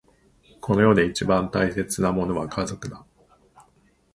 [0.61, 3.05] この世で一番大切なものは家族だ。